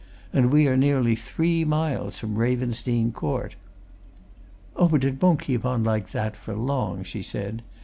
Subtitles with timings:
[0.33, 3.53] And we are nearly three miles from Ravensdene Court!"
[4.75, 7.61] "Oh, but it won't keep on like that, for long," she said.